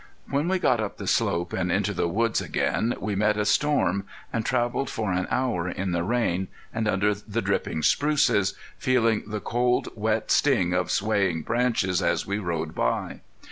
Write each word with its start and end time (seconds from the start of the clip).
When 0.31 0.47
we 0.47 0.57
got 0.57 0.79
up 0.79 0.97
the 0.97 1.05
slope 1.05 1.53
and 1.53 1.71
into 1.71 1.93
the 1.93 2.07
woods 2.07 2.41
again 2.41 2.95
we 2.99 3.13
met 3.13 3.37
a 3.37 3.45
storm, 3.45 4.07
and 4.33 4.43
traveled 4.43 4.89
for 4.89 5.11
an 5.11 5.27
hour 5.29 5.69
in 5.69 5.91
the 5.91 6.01
rain, 6.01 6.47
and 6.73 6.87
under 6.87 7.13
the 7.13 7.39
dripping 7.43 7.83
spruces, 7.83 8.55
feeling 8.79 9.21
the 9.27 9.39
cold 9.39 9.89
wet 9.93 10.31
sting 10.31 10.73
of 10.73 10.89
swaying 10.89 11.43
branches 11.43 12.01
as 12.01 12.25
we 12.25 12.39
rode 12.39 12.73
by. 12.73 13.21